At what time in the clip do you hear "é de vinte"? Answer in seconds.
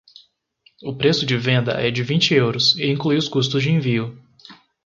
1.73-2.33